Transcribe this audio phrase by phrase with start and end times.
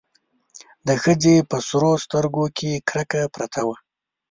[0.87, 3.75] د ښځې په سرو سترګو کې کرکه پرته وه.